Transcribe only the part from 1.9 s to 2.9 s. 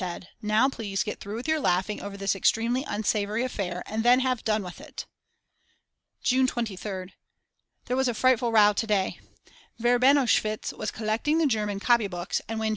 over this extremely